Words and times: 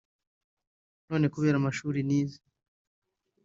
none 1.09 1.25
kubera 1.33 1.55
amashuri 1.57 1.99
nize 2.07 2.39